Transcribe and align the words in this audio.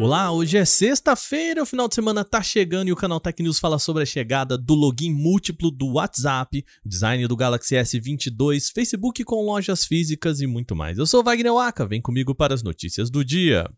Olá, 0.00 0.32
hoje 0.32 0.56
é 0.56 0.64
sexta-feira, 0.64 1.62
o 1.62 1.66
final 1.66 1.86
de 1.86 1.94
semana 1.94 2.24
tá 2.24 2.42
chegando 2.42 2.88
e 2.88 2.92
o 2.92 2.96
canal 2.96 3.20
Tech 3.20 3.42
News 3.42 3.58
fala 3.58 3.78
sobre 3.78 4.02
a 4.02 4.06
chegada 4.06 4.56
do 4.56 4.72
login 4.72 5.12
múltiplo 5.12 5.70
do 5.70 5.92
WhatsApp, 5.92 6.64
o 6.82 6.88
design 6.88 7.28
do 7.28 7.36
Galaxy 7.36 7.74
S22, 7.74 8.72
Facebook 8.72 9.22
com 9.24 9.44
lojas 9.44 9.84
físicas 9.84 10.40
e 10.40 10.46
muito 10.46 10.74
mais. 10.74 10.96
Eu 10.96 11.06
sou 11.06 11.22
Wagner 11.22 11.52
Waka, 11.52 11.86
vem 11.86 12.00
comigo 12.00 12.34
para 12.34 12.54
as 12.54 12.62
notícias 12.62 13.10
do 13.10 13.22
dia. 13.22 13.70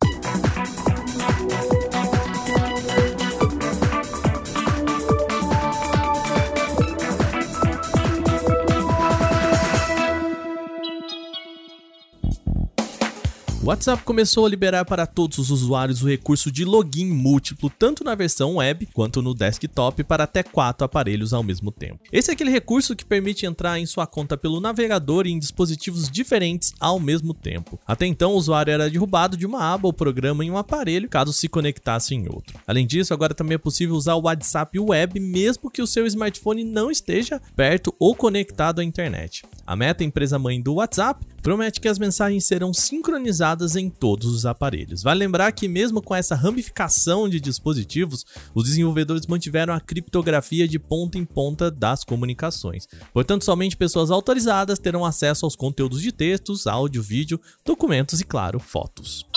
O 13.62 13.66
WhatsApp 13.66 14.02
começou 14.02 14.44
a 14.44 14.48
liberar 14.48 14.84
para 14.84 15.06
todos 15.06 15.38
os 15.38 15.52
usuários 15.52 16.02
o 16.02 16.08
recurso 16.08 16.50
de 16.50 16.64
login 16.64 17.06
múltiplo, 17.06 17.70
tanto 17.70 18.02
na 18.02 18.12
versão 18.12 18.56
web 18.56 18.88
quanto 18.92 19.22
no 19.22 19.32
desktop, 19.32 20.02
para 20.02 20.24
até 20.24 20.42
quatro 20.42 20.84
aparelhos 20.84 21.32
ao 21.32 21.44
mesmo 21.44 21.70
tempo. 21.70 22.00
Esse 22.10 22.32
é 22.32 22.34
aquele 22.34 22.50
recurso 22.50 22.96
que 22.96 23.04
permite 23.04 23.46
entrar 23.46 23.78
em 23.78 23.86
sua 23.86 24.04
conta 24.04 24.36
pelo 24.36 24.60
navegador 24.60 25.28
em 25.28 25.38
dispositivos 25.38 26.10
diferentes 26.10 26.74
ao 26.80 26.98
mesmo 26.98 27.32
tempo. 27.32 27.78
Até 27.86 28.04
então, 28.04 28.32
o 28.32 28.36
usuário 28.36 28.72
era 28.72 28.90
derrubado 28.90 29.36
de 29.36 29.46
uma 29.46 29.72
aba 29.72 29.86
ou 29.86 29.92
programa 29.92 30.44
em 30.44 30.50
um 30.50 30.58
aparelho, 30.58 31.08
caso 31.08 31.32
se 31.32 31.48
conectasse 31.48 32.16
em 32.16 32.26
outro. 32.28 32.58
Além 32.66 32.84
disso, 32.84 33.14
agora 33.14 33.32
também 33.32 33.54
é 33.54 33.58
possível 33.58 33.94
usar 33.94 34.16
o 34.16 34.22
WhatsApp 34.22 34.76
web 34.76 35.20
mesmo 35.20 35.70
que 35.70 35.80
o 35.80 35.86
seu 35.86 36.04
smartphone 36.04 36.64
não 36.64 36.90
esteja 36.90 37.40
perto 37.54 37.94
ou 38.00 38.12
conectado 38.12 38.80
à 38.80 38.84
internet. 38.84 39.44
A 39.66 39.76
Meta, 39.76 40.02
empresa 40.02 40.38
mãe 40.38 40.60
do 40.60 40.74
WhatsApp, 40.74 41.24
promete 41.40 41.80
que 41.80 41.88
as 41.88 41.98
mensagens 41.98 42.46
serão 42.46 42.74
sincronizadas 42.74 43.76
em 43.76 43.88
todos 43.88 44.26
os 44.26 44.44
aparelhos. 44.44 45.02
Vale 45.02 45.20
lembrar 45.20 45.52
que, 45.52 45.68
mesmo 45.68 46.02
com 46.02 46.14
essa 46.14 46.34
ramificação 46.34 47.28
de 47.28 47.40
dispositivos, 47.40 48.24
os 48.54 48.64
desenvolvedores 48.64 49.26
mantiveram 49.26 49.72
a 49.72 49.80
criptografia 49.80 50.66
de 50.66 50.78
ponta 50.78 51.16
em 51.16 51.24
ponta 51.24 51.70
das 51.70 52.04
comunicações. 52.04 52.86
Portanto, 53.12 53.44
somente 53.44 53.76
pessoas 53.76 54.10
autorizadas 54.10 54.78
terão 54.78 55.04
acesso 55.04 55.46
aos 55.46 55.56
conteúdos 55.56 56.02
de 56.02 56.12
textos, 56.12 56.66
áudio, 56.66 57.02
vídeo, 57.02 57.40
documentos 57.64 58.20
e, 58.20 58.24
claro, 58.24 58.58
fotos. 58.58 59.31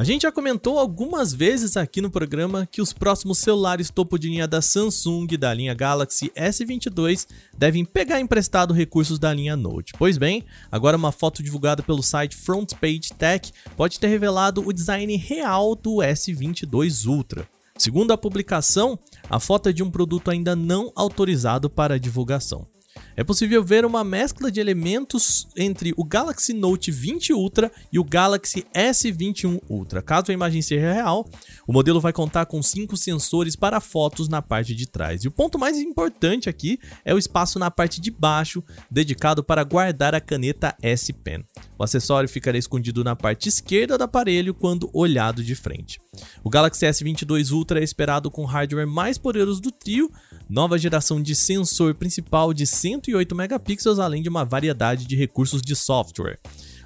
A 0.00 0.02
gente 0.02 0.22
já 0.22 0.32
comentou 0.32 0.78
algumas 0.78 1.34
vezes 1.34 1.76
aqui 1.76 2.00
no 2.00 2.10
programa 2.10 2.64
que 2.64 2.80
os 2.80 2.90
próximos 2.90 3.36
celulares 3.36 3.90
topo 3.90 4.18
de 4.18 4.30
linha 4.30 4.48
da 4.48 4.62
Samsung 4.62 5.26
da 5.38 5.52
linha 5.52 5.74
Galaxy 5.74 6.32
S22 6.34 7.26
devem 7.54 7.84
pegar 7.84 8.18
emprestado 8.18 8.72
recursos 8.72 9.18
da 9.18 9.30
linha 9.34 9.54
Note. 9.58 9.92
Pois 9.98 10.16
bem, 10.16 10.42
agora 10.72 10.96
uma 10.96 11.12
foto 11.12 11.42
divulgada 11.42 11.82
pelo 11.82 12.02
site 12.02 12.34
Front 12.34 12.72
Page 12.80 13.12
Tech 13.18 13.52
pode 13.76 14.00
ter 14.00 14.06
revelado 14.06 14.66
o 14.66 14.72
design 14.72 15.14
real 15.16 15.76
do 15.76 15.96
S22 15.96 17.06
Ultra. 17.06 17.46
Segundo 17.76 18.10
a 18.10 18.16
publicação, 18.16 18.98
a 19.28 19.38
foto 19.38 19.68
é 19.68 19.72
de 19.74 19.82
um 19.82 19.90
produto 19.90 20.30
ainda 20.30 20.56
não 20.56 20.90
autorizado 20.96 21.68
para 21.68 22.00
divulgação 22.00 22.66
é 23.16 23.24
possível 23.24 23.62
ver 23.62 23.84
uma 23.84 24.02
mescla 24.02 24.50
de 24.50 24.60
elementos 24.60 25.46
entre 25.56 25.92
o 25.96 26.04
Galaxy 26.04 26.52
Note 26.54 26.90
20 26.90 27.32
Ultra 27.32 27.70
e 27.92 27.98
o 27.98 28.04
Galaxy 28.04 28.64
S21 28.74 29.60
Ultra. 29.68 30.00
Caso 30.00 30.30
a 30.30 30.34
imagem 30.34 30.62
seja 30.62 30.92
real, 30.92 31.28
o 31.66 31.72
modelo 31.72 32.00
vai 32.00 32.12
contar 32.12 32.46
com 32.46 32.62
cinco 32.62 32.96
sensores 32.96 33.54
para 33.54 33.80
fotos 33.80 34.28
na 34.28 34.40
parte 34.40 34.74
de 34.74 34.86
trás. 34.86 35.22
E 35.22 35.28
o 35.28 35.30
ponto 35.30 35.58
mais 35.58 35.78
importante 35.78 36.48
aqui 36.48 36.78
é 37.04 37.14
o 37.14 37.18
espaço 37.18 37.58
na 37.58 37.70
parte 37.70 38.00
de 38.00 38.10
baixo, 38.10 38.62
dedicado 38.90 39.44
para 39.44 39.64
guardar 39.64 40.14
a 40.14 40.20
caneta 40.20 40.74
S 40.80 41.12
Pen. 41.12 41.44
O 41.78 41.84
acessório 41.84 42.28
ficará 42.28 42.56
escondido 42.56 43.04
na 43.04 43.14
parte 43.14 43.48
esquerda 43.48 43.98
do 43.98 44.04
aparelho 44.04 44.54
quando 44.54 44.90
olhado 44.94 45.42
de 45.42 45.54
frente. 45.54 46.00
O 46.42 46.50
Galaxy 46.50 46.86
S22 46.86 47.52
Ultra 47.52 47.80
é 47.80 47.84
esperado 47.84 48.30
com 48.30 48.42
o 48.42 48.46
hardware 48.46 48.86
mais 48.86 49.18
poderoso 49.18 49.60
do 49.60 49.70
trio, 49.70 50.10
nova 50.48 50.78
geração 50.78 51.22
de 51.22 51.34
sensor 51.34 51.94
principal 51.94 52.52
de 52.52 52.66
108 52.66 53.34
megapixels, 53.34 53.98
além 53.98 54.22
de 54.22 54.28
uma 54.28 54.44
variedade 54.44 55.06
de 55.06 55.14
recursos 55.14 55.62
de 55.62 55.76
software. 55.76 56.38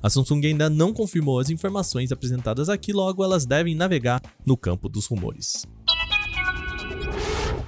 A 0.02 0.10
Samsung 0.10 0.44
ainda 0.46 0.68
não 0.68 0.92
confirmou 0.92 1.38
as 1.38 1.48
informações 1.48 2.12
apresentadas 2.12 2.68
aqui, 2.68 2.92
logo 2.92 3.24
elas 3.24 3.46
devem 3.46 3.74
navegar 3.74 4.20
no 4.44 4.56
campo 4.56 4.88
dos 4.88 5.06
rumores. 5.06 5.64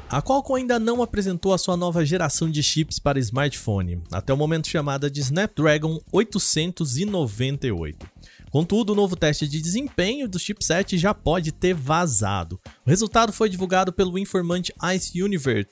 A 0.09 0.23
Qualcomm 0.23 0.57
ainda 0.57 0.79
não 0.79 1.03
apresentou 1.03 1.53
a 1.53 1.59
sua 1.59 1.77
nova 1.77 2.05
geração 2.05 2.49
de 2.49 2.63
chips 2.63 2.99
para 2.99 3.19
smartphone, 3.19 4.01
até 4.13 4.33
o 4.33 4.37
momento 4.37 4.69
chamada 4.69 5.11
de 5.11 5.21
Snapdragon 5.21 6.01
898. 6.13 8.07
Contudo, 8.57 8.95
o 8.95 8.97
novo 8.97 9.15
teste 9.15 9.47
de 9.47 9.61
desempenho 9.61 10.27
do 10.27 10.39
chipset 10.39 10.97
já 10.97 11.13
pode 11.13 11.53
ter 11.53 11.75
vazado. 11.75 12.59
O 12.87 12.89
resultado 12.89 13.31
foi 13.31 13.51
divulgado 13.51 13.93
pelo 13.93 14.19
informante 14.19 14.73
Ice 14.95 15.23
Universe, 15.23 15.69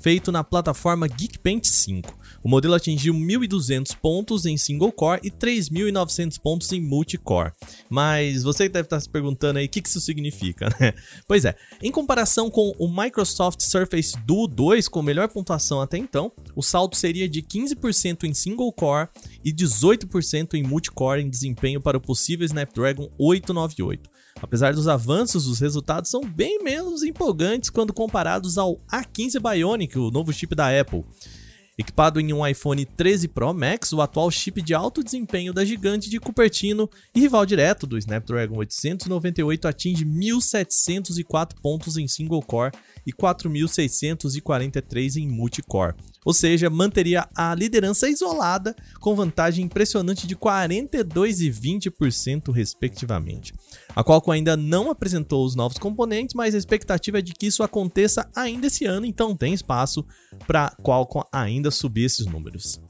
feito 0.00 0.30
na 0.30 0.44
plataforma 0.44 1.08
Geekbench 1.08 1.66
5. 1.66 2.14
O 2.44 2.48
modelo 2.50 2.74
atingiu 2.74 3.14
1.200 3.14 3.96
pontos 3.96 4.44
em 4.44 4.58
single 4.58 4.92
core 4.92 5.22
e 5.24 5.30
3.900 5.30 6.38
pontos 6.38 6.70
em 6.72 6.80
multicore. 6.80 7.52
Mas 7.88 8.42
você 8.42 8.68
deve 8.68 8.84
estar 8.84 9.00
se 9.00 9.08
perguntando 9.08 9.58
aí 9.58 9.64
o 9.64 9.68
que 9.70 9.82
isso 9.82 9.98
significa, 9.98 10.68
né? 10.78 10.92
Pois 11.26 11.46
é, 11.46 11.56
em 11.82 11.90
comparação 11.90 12.50
com 12.50 12.74
o 12.78 12.86
Microsoft 12.86 13.62
Surface 13.62 14.14
Duo 14.26 14.46
2 14.46 14.88
com 14.88 15.00
melhor 15.00 15.28
pontuação 15.28 15.80
até 15.80 15.96
então, 15.96 16.30
o 16.54 16.62
salto 16.62 16.98
seria 16.98 17.26
de 17.26 17.40
15% 17.40 18.24
em 18.24 18.34
single 18.34 18.70
core 18.74 19.08
e 19.42 19.54
18% 19.54 20.52
em 20.52 20.62
multicore 20.62 21.22
em 21.22 21.30
desempenho 21.30 21.80
para 21.80 21.96
o 21.96 22.00
possível 22.00 22.25
Snapdragon 22.34 23.10
898. 23.18 24.10
Apesar 24.40 24.74
dos 24.74 24.88
avanços, 24.88 25.46
os 25.46 25.60
resultados 25.60 26.10
são 26.10 26.20
bem 26.20 26.62
menos 26.62 27.02
empolgantes 27.02 27.70
quando 27.70 27.92
comparados 27.92 28.58
ao 28.58 28.76
A15 28.92 29.40
Bionic, 29.40 29.98
o 29.98 30.10
novo 30.10 30.32
chip 30.32 30.54
da 30.54 30.78
Apple. 30.78 31.04
Equipado 31.78 32.18
em 32.18 32.32
um 32.32 32.46
iPhone 32.46 32.86
13 32.86 33.28
Pro 33.28 33.52
Max, 33.52 33.92
o 33.92 34.00
atual 34.00 34.30
chip 34.30 34.62
de 34.62 34.72
alto 34.72 35.04
desempenho 35.04 35.52
da 35.52 35.62
gigante 35.62 36.08
de 36.08 36.18
Cupertino 36.18 36.88
e 37.14 37.20
rival 37.20 37.44
direto 37.44 37.86
do 37.86 37.98
Snapdragon 37.98 38.56
898 38.56 39.68
atinge 39.68 40.06
1.704 40.06 41.52
pontos 41.60 41.98
em 41.98 42.08
single 42.08 42.40
core 42.40 42.72
e 43.06 43.12
4.643 43.12 45.16
em 45.16 45.28
multicore 45.28 45.94
ou 46.26 46.34
seja, 46.34 46.68
manteria 46.68 47.28
a 47.36 47.54
liderança 47.54 48.10
isolada 48.10 48.74
com 48.98 49.14
vantagem 49.14 49.64
impressionante 49.64 50.26
de 50.26 50.34
42 50.34 51.40
e 51.40 51.48
20% 51.48 52.52
respectivamente. 52.52 53.54
A 53.94 54.02
Qualcomm 54.02 54.32
ainda 54.32 54.56
não 54.56 54.90
apresentou 54.90 55.46
os 55.46 55.54
novos 55.54 55.78
componentes, 55.78 56.34
mas 56.34 56.52
a 56.52 56.58
expectativa 56.58 57.20
é 57.20 57.22
de 57.22 57.32
que 57.32 57.46
isso 57.46 57.62
aconteça 57.62 58.28
ainda 58.34 58.66
esse 58.66 58.84
ano, 58.84 59.06
então 59.06 59.36
tem 59.36 59.54
espaço 59.54 60.04
para 60.48 60.74
Qualcomm 60.82 61.22
ainda 61.32 61.70
subir 61.70 62.06
esses 62.06 62.26
números. 62.26 62.80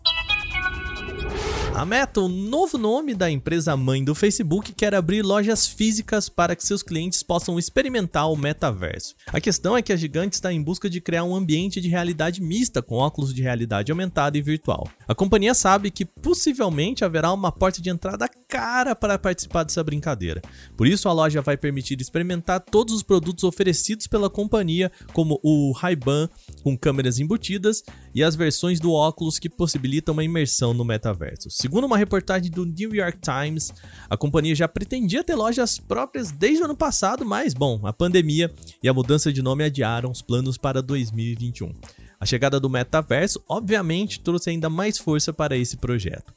A 1.77 1.85
Meta, 1.85 2.23
o 2.23 2.29
novo 2.29 2.79
nome 2.79 3.15
da 3.15 3.31
empresa 3.31 3.77
mãe 3.77 4.03
do 4.03 4.15
Facebook, 4.15 4.73
quer 4.73 4.95
abrir 4.95 5.21
lojas 5.21 5.67
físicas 5.67 6.27
para 6.27 6.57
que 6.57 6.65
seus 6.65 6.83
clientes 6.83 7.23
possam 7.23 7.59
experimentar 7.59 8.33
o 8.33 8.35
metaverso. 8.35 9.15
A 9.27 9.39
questão 9.43 9.77
é 9.77 9.83
que 9.83 9.93
a 9.93 9.97
gigante 9.97 10.37
está 10.37 10.51
em 10.51 10.63
busca 10.63 10.89
de 10.89 11.03
criar 11.03 11.25
um 11.25 11.37
ambiente 11.37 11.79
de 11.79 11.89
realidade 11.89 12.41
mista 12.41 12.81
com 12.81 12.95
óculos 12.95 13.35
de 13.35 13.43
realidade 13.43 13.93
aumentada 13.93 14.39
e 14.39 14.41
virtual. 14.41 14.89
A 15.07 15.15
companhia 15.15 15.53
sabe 15.53 15.91
que 15.91 16.07
possivelmente 16.07 17.05
haverá 17.05 17.31
uma 17.31 17.53
porta 17.53 17.83
de 17.83 17.91
entrada 17.91 18.27
cara 18.49 18.97
para 18.97 19.19
participar 19.19 19.63
dessa 19.65 19.85
brincadeira. 19.85 20.41
Por 20.79 20.87
isso, 20.87 21.11
a 21.11 21.13
loja 21.13 21.43
vai 21.43 21.59
permitir 21.59 22.01
experimentar 22.01 22.59
todos 22.59 22.95
os 22.95 23.03
produtos 23.03 23.45
oferecidos 23.45 24.07
pela 24.07 24.31
companhia, 24.31 24.91
como 25.13 25.39
o 25.43 25.73
Ray-Ban 25.73 26.31
com 26.63 26.75
câmeras 26.75 27.19
embutidas 27.19 27.83
e 28.15 28.25
as 28.25 28.35
versões 28.35 28.81
do 28.81 28.93
óculos 28.93 29.39
que 29.39 29.51
possibilitam 29.51 30.15
uma 30.15 30.25
imersão 30.25 30.73
no 30.73 30.83
metaverso. 30.83 31.51
Segundo 31.67 31.85
uma 31.85 31.99
reportagem 31.99 32.49
do 32.49 32.65
New 32.65 32.95
York 32.95 33.19
Times, 33.19 33.75
a 34.09 34.17
companhia 34.17 34.55
já 34.55 34.69
pretendia 34.69 35.25
ter 35.25 35.35
lojas 35.35 35.81
próprias 35.81 36.31
desde 36.31 36.63
o 36.63 36.67
ano 36.67 36.77
passado, 36.77 37.25
mas, 37.25 37.55
bom, 37.55 37.81
a 37.83 37.93
pandemia 37.93 38.55
e 38.81 38.89
a 38.89 38.95
mudança 38.95 39.33
de 39.33 39.43
nome 39.43 39.65
adiaram 39.65 40.13
os 40.13 40.23
planos 40.23 40.57
para 40.57 40.81
2021. 40.81 41.73
A 42.21 42.25
chegada 42.25 42.61
do 42.61 42.71
metaverso, 42.71 43.43
obviamente, 43.49 44.21
trouxe 44.21 44.51
ainda 44.51 44.71
mais 44.71 44.97
força 44.97 45.33
para 45.33 45.57
esse 45.57 45.77
projeto. 45.77 46.33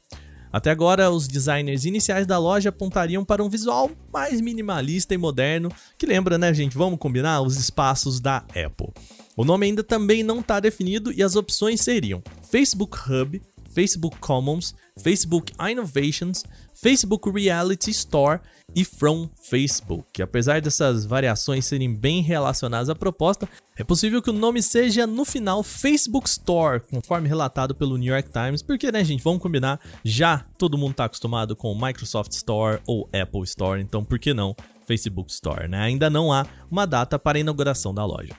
Até 0.52 0.72
agora, 0.72 1.08
os 1.12 1.28
designers 1.28 1.84
iniciais 1.84 2.26
da 2.26 2.36
loja 2.36 2.70
apontariam 2.70 3.24
para 3.24 3.44
um 3.44 3.48
visual 3.48 3.88
mais 4.12 4.40
minimalista 4.40 5.14
e 5.14 5.16
moderno, 5.16 5.70
que 5.96 6.06
lembra, 6.06 6.38
né, 6.38 6.52
gente? 6.52 6.76
Vamos 6.76 6.98
combinar? 6.98 7.40
Os 7.40 7.56
espaços 7.56 8.18
da 8.18 8.38
Apple. 8.48 8.92
O 9.36 9.44
nome 9.44 9.66
ainda 9.66 9.84
também 9.84 10.24
não 10.24 10.40
está 10.40 10.58
definido 10.58 11.12
e 11.12 11.22
as 11.22 11.36
opções 11.36 11.82
seriam 11.82 12.20
Facebook 12.50 12.98
Hub, 13.08 13.40
Facebook 13.70 14.18
Commons, 14.18 14.74
Facebook 15.02 15.52
Innovations, 15.60 16.44
Facebook 16.74 17.30
Reality 17.30 17.90
Store 17.90 18.40
e 18.74 18.84
From 18.84 19.28
Facebook. 19.48 20.22
Apesar 20.22 20.60
dessas 20.60 21.04
variações 21.04 21.66
serem 21.66 21.94
bem 21.94 22.22
relacionadas 22.22 22.88
à 22.88 22.94
proposta, 22.94 23.48
é 23.76 23.84
possível 23.84 24.22
que 24.22 24.30
o 24.30 24.34
nome 24.34 24.62
seja 24.62 25.06
no 25.06 25.24
final 25.24 25.62
Facebook 25.62 26.28
Store, 26.28 26.80
conforme 26.80 27.28
relatado 27.28 27.74
pelo 27.74 27.96
New 27.96 28.12
York 28.12 28.30
Times, 28.30 28.62
porque, 28.62 28.92
né, 28.92 29.02
gente, 29.04 29.22
vamos 29.22 29.42
combinar, 29.42 29.80
já 30.04 30.44
todo 30.58 30.78
mundo 30.78 30.92
está 30.92 31.06
acostumado 31.06 31.56
com 31.56 31.74
Microsoft 31.74 32.32
Store 32.32 32.80
ou 32.86 33.08
Apple 33.12 33.42
Store, 33.44 33.80
então 33.80 34.04
por 34.04 34.18
que 34.18 34.34
não 34.34 34.54
Facebook 34.86 35.30
Store, 35.30 35.68
né? 35.68 35.82
Ainda 35.82 36.10
não 36.10 36.32
há 36.32 36.44
uma 36.70 36.84
data 36.84 37.18
para 37.18 37.38
a 37.38 37.40
inauguração 37.40 37.94
da 37.94 38.04
loja. 38.04 38.34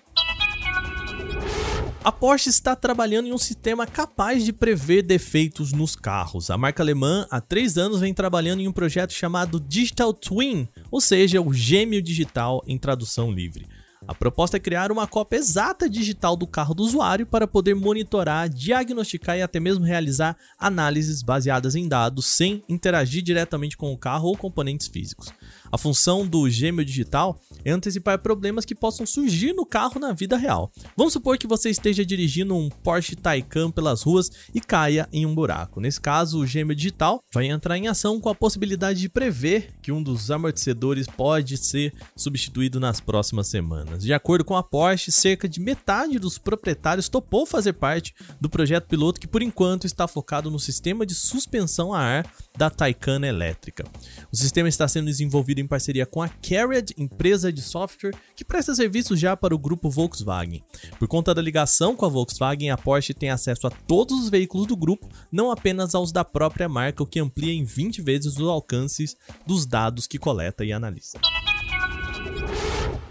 A 2.03 2.11
Porsche 2.11 2.49
está 2.49 2.75
trabalhando 2.75 3.27
em 3.27 3.31
um 3.31 3.37
sistema 3.37 3.85
capaz 3.85 4.43
de 4.43 4.51
prever 4.51 5.03
defeitos 5.03 5.71
nos 5.71 5.95
carros. 5.95 6.49
A 6.49 6.57
marca 6.57 6.81
alemã 6.81 7.27
há 7.29 7.39
três 7.39 7.77
anos 7.77 7.99
vem 7.99 8.11
trabalhando 8.11 8.59
em 8.59 8.67
um 8.67 8.71
projeto 8.71 9.13
chamado 9.13 9.59
Digital 9.59 10.11
Twin, 10.11 10.67
ou 10.89 10.99
seja, 10.99 11.39
o 11.39 11.53
gêmeo 11.53 12.01
digital 12.01 12.63
em 12.65 12.75
tradução 12.75 13.31
livre. 13.31 13.67
A 14.07 14.15
proposta 14.15 14.57
é 14.57 14.59
criar 14.59 14.91
uma 14.91 15.05
cópia 15.05 15.37
exata 15.37 15.87
digital 15.87 16.35
do 16.35 16.47
carro 16.47 16.73
do 16.73 16.81
usuário 16.81 17.23
para 17.23 17.47
poder 17.47 17.75
monitorar, 17.75 18.49
diagnosticar 18.49 19.37
e 19.37 19.43
até 19.43 19.59
mesmo 19.59 19.85
realizar 19.85 20.35
análises 20.57 21.21
baseadas 21.21 21.75
em 21.75 21.87
dados 21.87 22.25
sem 22.25 22.63
interagir 22.67 23.21
diretamente 23.21 23.77
com 23.77 23.93
o 23.93 23.97
carro 23.97 24.29
ou 24.29 24.35
componentes 24.35 24.87
físicos. 24.87 25.31
A 25.71 25.77
função 25.77 26.25
do 26.25 26.49
gêmeo 26.49 26.83
digital 26.85 27.39
é 27.63 27.71
antecipar 27.71 28.19
problemas 28.19 28.65
que 28.65 28.75
possam 28.75 29.05
surgir 29.05 29.53
no 29.53 29.65
carro 29.65 29.99
na 29.99 30.13
vida 30.13 30.37
real. 30.37 30.71
Vamos 30.97 31.13
supor 31.13 31.37
que 31.37 31.47
você 31.47 31.69
esteja 31.69 32.05
dirigindo 32.05 32.55
um 32.55 32.69
Porsche 32.69 33.15
Taycan 33.15 33.71
pelas 33.71 34.01
ruas 34.01 34.31
e 34.53 34.59
caia 34.59 35.07
em 35.11 35.25
um 35.25 35.35
buraco. 35.35 35.79
Nesse 35.79 35.99
caso, 35.99 36.39
o 36.39 36.47
gêmeo 36.47 36.75
digital 36.75 37.23
vai 37.33 37.47
entrar 37.47 37.77
em 37.77 37.87
ação 37.87 38.19
com 38.19 38.29
a 38.29 38.35
possibilidade 38.35 38.99
de 38.99 39.09
prever 39.09 39.73
que 39.81 39.91
um 39.91 40.01
dos 40.01 40.31
amortecedores 40.31 41.07
pode 41.07 41.57
ser 41.57 41.93
substituído 42.15 42.79
nas 42.79 42.99
próximas 42.99 43.47
semanas. 43.47 44.03
De 44.03 44.13
acordo 44.13 44.45
com 44.45 44.55
a 44.55 44.63
Porsche, 44.63 45.11
cerca 45.11 45.47
de 45.47 45.59
metade 45.59 46.19
dos 46.19 46.37
proprietários 46.37 47.09
topou 47.09 47.45
fazer 47.45 47.73
parte 47.73 48.13
do 48.39 48.49
projeto 48.49 48.87
piloto 48.87 49.19
que 49.19 49.27
por 49.27 49.41
enquanto 49.41 49.85
está 49.85 50.07
focado 50.07 50.49
no 50.49 50.59
sistema 50.59 51.05
de 51.05 51.13
suspensão 51.13 51.93
a 51.93 51.99
ar 51.99 52.33
da 52.57 52.69
Taycan 52.69 53.25
elétrica. 53.25 53.85
O 54.31 54.35
sistema 54.35 54.69
está 54.69 54.87
sendo 54.87 55.05
desenvolvido 55.05 55.40
em 55.49 55.67
parceria 55.67 56.05
com 56.05 56.21
a 56.21 56.29
Carried, 56.29 56.93
empresa 56.97 57.51
de 57.51 57.61
software 57.61 58.13
que 58.35 58.45
presta 58.45 58.75
serviços 58.75 59.19
já 59.19 59.35
para 59.35 59.55
o 59.55 59.59
grupo 59.59 59.89
Volkswagen. 59.89 60.63
Por 60.99 61.07
conta 61.07 61.33
da 61.33 61.41
ligação 61.41 61.95
com 61.95 62.05
a 62.05 62.09
Volkswagen, 62.09 62.69
a 62.69 62.77
Porsche 62.77 63.13
tem 63.13 63.29
acesso 63.29 63.67
a 63.67 63.71
todos 63.71 64.21
os 64.21 64.29
veículos 64.29 64.67
do 64.67 64.75
grupo, 64.75 65.09
não 65.31 65.51
apenas 65.51 65.95
aos 65.95 66.11
da 66.11 66.23
própria 66.23 66.69
marca, 66.69 67.03
o 67.03 67.07
que 67.07 67.19
amplia 67.19 67.53
em 67.53 67.63
20 67.63 68.01
vezes 68.01 68.37
os 68.37 68.47
alcances 68.47 69.15
dos 69.45 69.65
dados 69.65 70.07
que 70.07 70.19
coleta 70.19 70.63
e 70.63 70.71
analisa. 70.71 71.19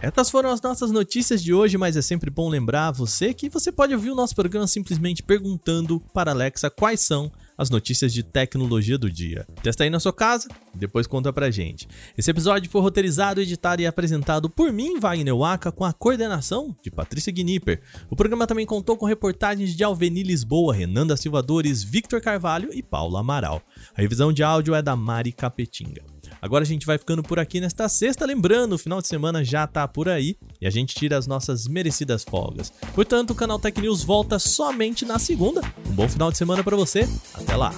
Essas 0.03 0.31
foram 0.31 0.51
as 0.51 0.63
nossas 0.63 0.91
notícias 0.91 1.43
de 1.43 1.53
hoje, 1.53 1.77
mas 1.77 1.95
é 1.95 2.01
sempre 2.01 2.31
bom 2.31 2.49
lembrar 2.49 2.91
você 2.91 3.35
que 3.35 3.51
você 3.51 3.71
pode 3.71 3.95
ouvir 3.95 4.11
o 4.11 4.15
nosso 4.15 4.35
programa 4.35 4.67
simplesmente 4.67 5.23
perguntando 5.23 6.01
para 6.15 6.31
Alexa 6.31 6.71
quais 6.71 7.01
são 7.01 7.31
as 7.61 7.69
notícias 7.69 8.11
de 8.11 8.23
tecnologia 8.23 8.97
do 8.97 9.11
dia. 9.11 9.47
Testa 9.63 9.85
aí 9.85 9.91
na 9.91 10.01
sua 10.01 10.15
casa 10.15 10.49
depois 10.75 11.07
conta 11.07 11.31
pra 11.31 11.51
gente. 11.51 11.87
Esse 12.17 12.31
episódio 12.31 12.71
foi 12.71 12.81
roteirizado, 12.81 13.39
editado 13.39 13.83
e 13.83 13.87
apresentado 13.87 14.49
por 14.49 14.73
mim, 14.73 14.99
Wagner 14.99 15.37
Waka, 15.37 15.71
com 15.71 15.85
a 15.85 15.93
coordenação 15.93 16.75
de 16.83 16.91
Patrícia 16.91 17.31
Gnipper. 17.31 17.83
O 18.09 18.17
programa 18.17 18.47
também 18.47 18.65
contou 18.65 18.97
com 18.97 19.05
reportagens 19.05 19.77
de 19.77 19.85
Alveni 19.85 20.23
Lisboa, 20.23 20.73
Renan 20.73 21.07
da 21.07 21.19
Silvadores, 21.19 21.83
Victor 21.83 22.23
Carvalho 22.23 22.71
e 22.73 22.83
Paulo 22.83 23.19
Amaral. 23.19 23.61
A 23.95 24.01
revisão 24.01 24.33
de 24.33 24.43
áudio 24.43 24.75
é 24.75 24.81
da 24.81 24.97
Mari 24.97 25.31
Capetinga. 25.31 26.03
Agora 26.41 26.65
a 26.65 26.67
gente 26.67 26.87
vai 26.87 26.97
ficando 26.97 27.23
por 27.23 27.39
aqui 27.39 27.61
nesta 27.61 27.87
sexta, 27.91 28.25
lembrando, 28.25 28.73
o 28.73 28.79
final 28.79 29.03
de 29.03 29.09
semana 29.09 29.45
já 29.45 29.67
tá 29.67 29.87
por 29.87 30.09
aí 30.09 30.39
e 30.61 30.67
a 30.67 30.71
gente 30.71 30.95
tira 30.95 31.17
as 31.17 31.27
nossas 31.27 31.67
merecidas 31.67 32.25
folgas. 32.25 32.73
Portanto, 32.95 33.31
o 33.31 33.35
canal 33.35 33.59
Tech 33.59 33.81
News 33.81 34.03
volta 34.03 34.39
somente 34.39 35.05
na 35.05 35.19
segunda. 35.19 35.63
Um 35.89 35.93
bom 35.93 36.09
final 36.09 36.31
de 36.31 36.39
semana 36.39 36.63
para 36.63 36.77
você. 36.77 37.09
Até 37.35 37.57
lá. 37.57 37.75